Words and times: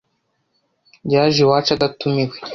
yaje 1.13 1.39
iwacu 1.43 1.69
adatumiwe. 1.75 2.35